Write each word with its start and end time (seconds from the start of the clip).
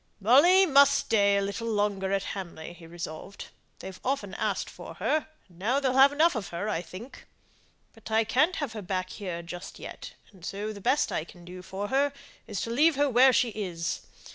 "Molly 0.19 0.65
must 0.65 0.95
stay 0.95 1.37
a 1.37 1.43
little 1.43 1.67
longer 1.67 2.11
at 2.11 2.23
Hamley," 2.33 2.73
he 2.73 2.87
resolved. 2.87 3.49
"They've 3.77 3.99
often 4.03 4.33
asked 4.33 4.67
for 4.67 4.95
her, 4.95 5.27
and 5.47 5.59
now 5.59 5.79
they'll 5.79 5.93
have 5.93 6.11
enough 6.11 6.33
of 6.33 6.47
her, 6.47 6.67
I 6.67 6.81
think. 6.81 7.27
But 7.93 8.09
I 8.09 8.23
can't 8.23 8.55
have 8.55 8.73
her 8.73 8.81
back 8.81 9.11
here 9.11 9.43
just 9.43 9.77
yet; 9.77 10.13
and 10.31 10.43
so 10.43 10.73
the 10.73 10.81
best 10.81 11.11
I 11.11 11.23
can 11.23 11.45
do 11.45 11.61
for 11.61 11.89
her 11.89 12.13
is 12.47 12.61
to 12.61 12.71
leave 12.71 12.95
her 12.95 13.11
where 13.11 13.31
she 13.31 13.49
is. 13.49 14.01